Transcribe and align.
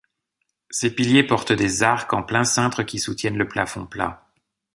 Ces 0.71 0.95
piliers 0.95 1.21
portent 1.23 1.51
des 1.51 1.83
arcs 1.83 2.11
en 2.11 2.23
plein 2.23 2.43
cintre 2.43 2.81
qui 2.81 2.97
soutiennent 2.97 3.37
le 3.37 3.47
plafond 3.47 3.85
plat. 3.85 4.25